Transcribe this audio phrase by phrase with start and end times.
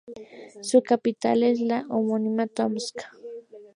[0.63, 3.03] Su capital es la homónima Tomsk.